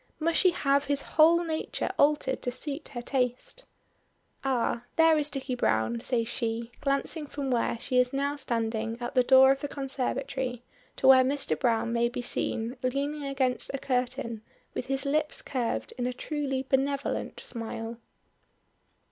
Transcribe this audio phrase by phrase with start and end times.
[0.19, 3.65] Must she have his whole nature altered to suit her taste?
[4.43, 9.13] "Ah, there is Dicky Browne," says she, glancing from where she is now standing at
[9.13, 10.63] the door of the conservatory
[10.95, 11.53] to where Mr.
[11.59, 14.41] Browne may be seen leaning against a curtain
[14.73, 17.99] with his lips curved in a truly benevolent smile.